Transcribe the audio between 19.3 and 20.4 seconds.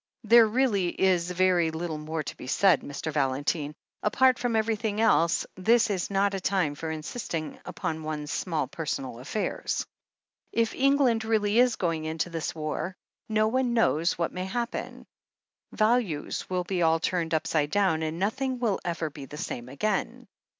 same again.